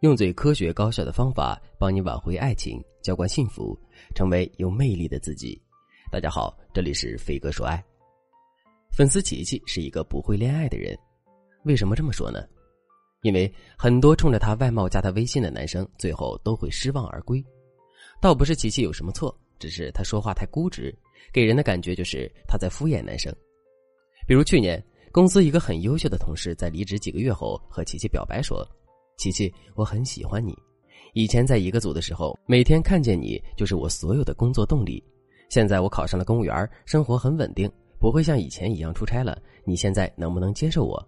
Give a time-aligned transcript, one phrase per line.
[0.00, 3.76] 用最科学高效的方法帮你挽回爱情，浇灌幸福，
[4.14, 5.60] 成为有魅力的自己。
[6.08, 7.84] 大家好，这里是飞哥说爱。
[8.92, 10.96] 粉丝琪琪是一个不会恋爱的人，
[11.64, 12.46] 为什么这么说呢？
[13.22, 17.44] 因为很多冲着他外貌加他微信的男生，最后都会失望而归。
[18.20, 20.96] 倒不是琪琪有什么错，只是他说话太固执，
[21.32, 23.34] 给人的感觉就是他在敷衍男生。
[24.28, 24.80] 比如去年，
[25.10, 28.64] 公司一个很优秀的同事在离职几个月后，和琪琪表白说。
[29.18, 30.56] 琪琪，我很喜欢你。
[31.12, 35.02] 以前在一个组的时候，每天看见你就是我所有的工作动力。
[35.48, 37.68] 现在我考上了公务员，生活很稳定，
[37.98, 39.36] 不会像以前一样出差了。
[39.64, 41.04] 你现在能不能接受我？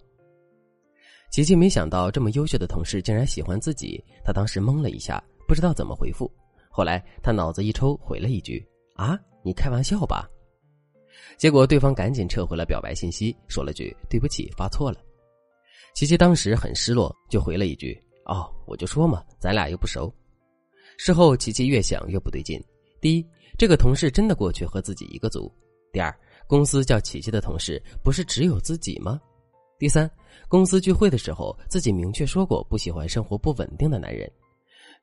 [1.31, 6.29] 琪琪没想到这么优秀的同事竟然喜欢自己，他当时懵了一下，不知道怎么回复。
[6.69, 8.67] 后来他脑子一抽，回了一句
[8.97, 10.29] ：“啊，你开玩笑吧？”
[11.39, 14.99] 结果对方赶紧撤回了表白信息，说了句：“对不起，发错了。”
[15.95, 20.13] 琪琪当时很失落，就回了一句：“哦，我就说嘛，咱俩又不熟。”
[20.97, 22.63] 事后，琪琪越想越不对劲。
[23.01, 23.27] 第一，
[23.59, 25.51] 这个同事真的过去和自己一个组；
[25.93, 26.15] 第二，
[26.47, 29.21] 公司叫琪琪的同事不是只有自己吗？
[29.79, 30.11] 第三，
[30.47, 34.31] 公司聚会的时候，自己明确说过不喜欢生活不稳定的男人。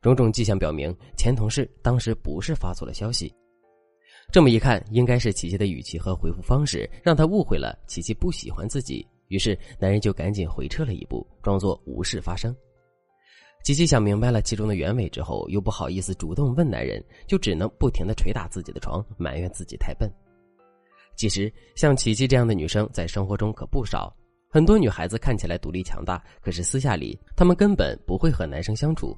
[0.02, 3.33] 种种迹象表明，前同事当时不是发错了消息。
[4.31, 9.05] 这么一看，应该是琪琪的语气和回复方式让他误会了琪琪不喜欢自己。
[9.28, 12.56] 于是，男人就赶紧回撤了一步，装作无事发生。
[13.64, 20.09] 琪琪想明白了其中的原委之后，又不好意思主动问男人，就只能不停的捶打自己的床，埋怨自己太笨。
[21.17, 24.16] 其实，像琪琪这样的女生在生活中可不少。
[24.50, 29.17] 很多女孩子看起来独立强大，可是私下里她们根本不会和男生相处。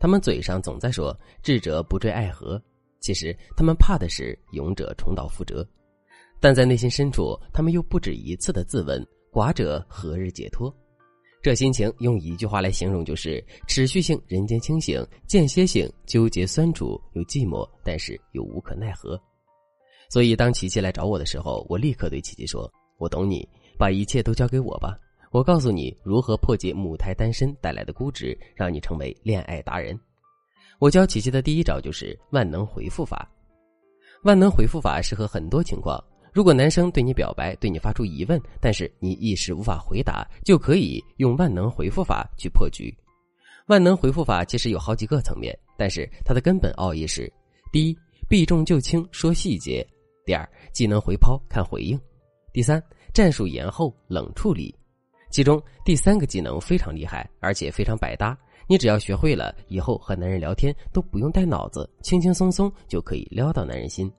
[0.00, 2.60] 她们嘴上总在说“智者不坠爱河”，
[2.98, 5.64] 其实她们怕的是“勇者重蹈覆辙”，
[6.40, 9.06] 但在内心深处，她们又不止一次的自问。
[9.36, 10.74] 寡者何日解脱？
[11.42, 19.20] 这心情用一句话来形容，就是持续性人间清醒，间歇性纠结酸楚又寂寞，但是又无可奈何。
[20.08, 22.66] 所以，当琪琪来找我的时候，我立刻对琪琪说
[22.96, 23.46] ：“我懂你，
[23.78, 24.98] 把一切都交给我吧。
[25.30, 30.00] 我告诉你如何破解母胎单身带来的估值，让你成为恋爱达人。”
[30.80, 33.30] 我教琪琪的第一招就是万能回复法。
[34.22, 36.02] 万能回复法适合很多情况。
[36.36, 42.94] 如果男生对你表白，对你发出疑问，但是你一时无法回答，就可以用万能回复法去破局。
[43.68, 47.32] 万能回复法其实有好几个层面，但是它的根本奥义是：
[47.72, 47.96] 第一，
[48.28, 49.82] 避重就轻说细节；
[50.26, 51.98] 第二，技能回抛看回应；
[52.52, 52.82] 第三，
[53.14, 54.74] 战术延后冷处理。
[55.30, 58.38] 其中第三个技能非常厉害，而且非常百搭。
[58.68, 64.12] 你只要学会了，以后和男人聊天都不用带脑子，轻轻松松就可以撩到男人心。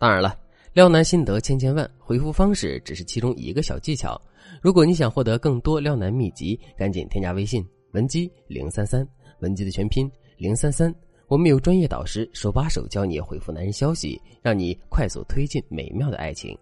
[0.00, 0.36] 当然了。
[0.72, 4.18] 撩男心得千千万，回复方式只是其中一个小技巧。
[4.62, 7.62] 如果你想获得更多撩男秘籍，赶紧添加微信
[7.92, 9.06] 文姬零三三，
[9.40, 10.94] 文姬的全拼零三三。
[11.28, 16.56] 我们有专业导师手把手教你回复男人消息，让你快速推进美妙的爱情。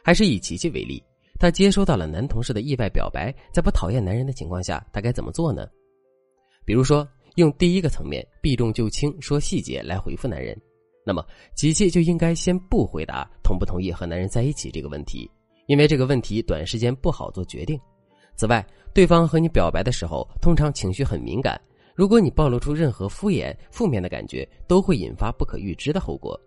[0.00, 1.02] 还是以琪琪为例，
[1.40, 5.66] 她接收到了男同事的意外表白，在不讨厌男人的情况下，她该怎么做呢？
[6.64, 10.56] 比如说，用第一个层面避重就轻说细节来回复男人。
[11.08, 11.24] 那么，
[11.54, 15.26] 琪琪就应该先不回答同不同意和男人在一起这个问题，
[15.66, 17.80] 因为这个问题短时间不好做决定。
[18.36, 21.58] 此外，对方和你表白的时候，通常情绪很敏感，
[21.94, 26.38] 如果你暴露出任何敷衍、负面的感觉，都会引发不可预知的后果。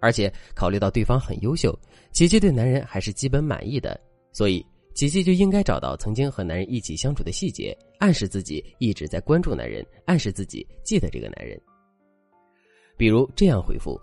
[0.00, 1.72] 而且，考虑到对方很优秀，
[2.10, 3.96] 琪琪对男人还是基本满意的，
[4.32, 11.56] 所以琪琪就应该找到曾经和男人一起相处的细节，暗示自己一直在关注男人，暗示自己记得这个男人。
[13.00, 13.98] 比如这样回复，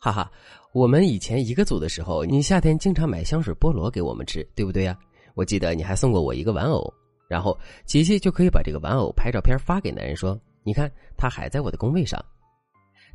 [0.00, 0.28] 哈哈，
[0.72, 4.98] 我们以前一个组的时候，你夏天经常买香水菠萝给我们吃，对不对呀？
[5.34, 6.92] 我记得你还送过我一个玩偶，
[7.28, 10.36] 然后琪琪就可以把这个玩偶拍照片发给男人，说
[10.66, 12.20] ：“你看，他还在我的工位上。”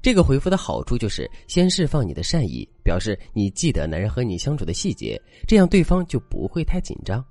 [0.01, 7.21] 这个回复的好处就是先释放你的善意，表示你记得男人和你相处的细节，这样对方就不会太紧张。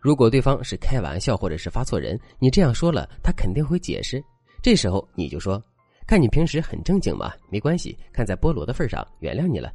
[0.00, 4.24] 如果对方是开玩笑或者是发错人，你这样说了，他肯定会解释。
[4.62, 5.62] 这时候你就说。
[6.06, 7.96] 看你平时很正经嘛，没关系。
[8.12, 9.72] 看在菠萝的份上，原谅你了。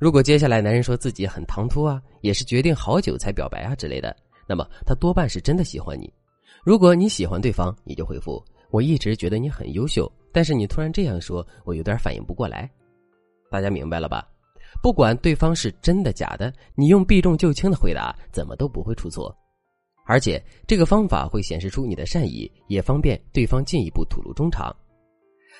[0.00, 4.16] 如果接下来男人说自己很唐突啊，也是决定好久才表白啊之类的，
[4.48, 6.12] 那么他多半是真的喜欢你。
[6.64, 12.68] 如果你喜欢对方，你就回复：我一直觉得你很优秀，但是你突然这样说，我有点反应不过来。
[13.50, 14.26] 大家明白了吧？
[14.82, 19.36] 不管对方是真的假的，你用避重就轻的回答，怎么都不会出错。
[20.06, 24.74] 而且这个方法会显示出你的善意，也方便对方进一步吐露衷肠。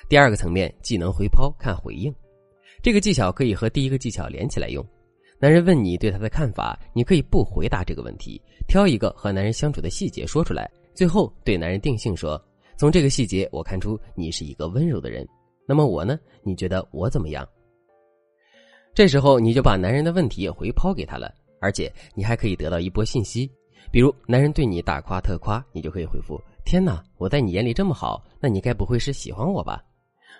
[0.09, 2.13] 第二个层面，技能回抛看回应，
[2.81, 4.85] 这个技巧可以和第一个技巧连起来用。
[5.39, 12.41] 男人问你对他的看法，你可以不回答这个问题，挑一个和男人相处的细节说出来，最后对男人定性说
[12.77, 15.27] ：“从这个细节我看出你是一个温柔的人。
[15.67, 16.19] 那么我呢？
[16.43, 17.47] 你觉得我怎么样？”
[18.93, 23.49] 这时候你就把男人的问题回抛给他了，而且你还可以得到一波信息。
[23.91, 29.83] 比如男人对你大夸特夸，你就可以回复：“天哪，我在你眼里这么好，那你该不会是喜欢我吧？”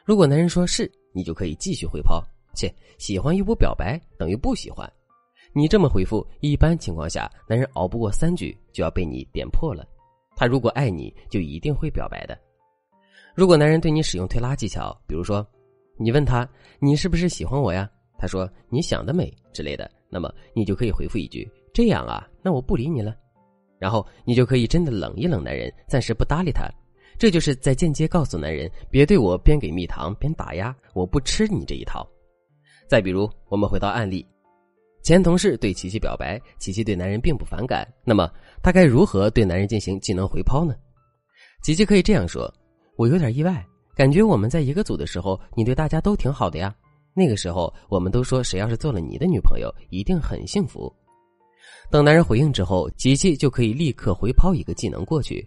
[0.06, 2.22] 如果男人说是，你就可以继续回抛
[2.54, 4.92] ：“切，喜欢又不表白，等于不喜欢。”
[5.56, 9.88] 你这么回复，一般情况下，男人熬不过三句就要被你点破了。
[10.36, 12.38] 他如果爱你，就一定会表白的。
[13.36, 15.46] 如果男人对你使用推拉技巧，比如说，
[15.96, 16.48] 你问他
[16.80, 17.90] 你是不是喜欢我呀？
[18.18, 23.16] 他说你想得美之类的，那么你就可以回复一句这样啊，那我不理你了。
[23.80, 26.68] 然后你就可以真的冷一冷男人，暂时不搭理他。
[27.18, 32.08] 这就是在间接告诉男人别对我边给蜜糖边打压，我不吃你这一套。
[32.88, 34.26] 再比如，我们回到案例。
[35.04, 37.88] 前同事对琪琪表白，琪琪对男人并不反感。
[38.06, 38.30] 那么
[38.62, 40.74] 他该如何对男人进行技能回抛呢？
[41.62, 42.54] 琪琪可以这样说
[42.98, 46.74] ：“我有点意外，感觉我们在一个组的时候，你对大家都挺好的呀。
[47.14, 50.94] 那个时候我们都说，谁要是做了你的女朋友，一定很幸福。”
[51.92, 55.46] 等男人回应之后，琪琪就可以立刻回抛一个技能过去。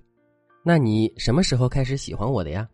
[0.68, 2.68] 那你什么时候开始喜欢我的呀？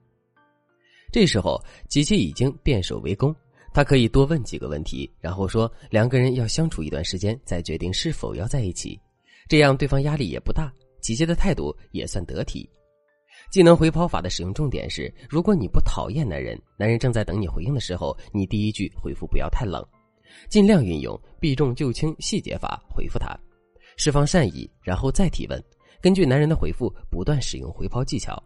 [1.13, 3.37] 这时候，琪琪已经变守为攻。
[3.75, 8.99] 他可以多问几个问题，然后说两个人要相处一段时间再决定是否要在一起，
[9.47, 10.73] 这样对方压力也不大，
[11.03, 12.67] 琪琪的态度也算得体。
[13.51, 19.87] 技能回抛法的使用重点是：如果你不讨厌男人，男人正在等你回应的时候，你第一句回复不要太冷，
[20.49, 23.39] 尽量运用避重就轻细节法回复他，
[23.99, 25.63] 释放善意，然后再提问，
[26.03, 28.43] 根据男人的回复不断使用回抛技巧。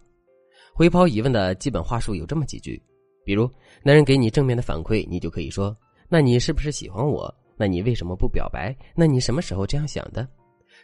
[0.75, 2.81] 回抛疑问的基本话术有这么几句。
[3.25, 3.50] 比如，
[3.82, 5.75] 男人给你正面的反馈，你就可以说
[6.06, 7.35] ：“那你是不是喜欢我？
[7.56, 8.76] 那你为什么不表白？
[8.94, 10.29] 那你什么时候这样想的？”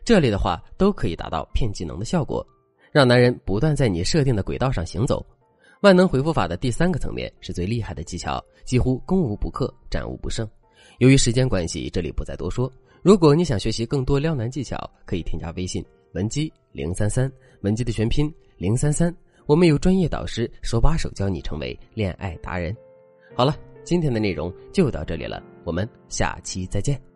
[0.02, 2.44] 这类的话都可以达到骗技能的效果，
[2.90, 5.24] 让男人不断在你设定的轨道上行走。
[5.82, 10.48] 万能回复法的第三个层面是最厉害的技巧，几乎攻无不克，战无不胜。
[10.98, 12.72] 由于时间关系，这里不再多说。
[13.02, 17.30] 如果你想学习更多撩男技巧，可以添加微信文姬零三三，
[17.62, 19.14] 文姬的全拼零三三。
[19.46, 22.74] 我们有专业导师手把手教你成为恋爱达人。
[23.34, 27.11] 好了，今天的内容就到这里了，我们下期再见。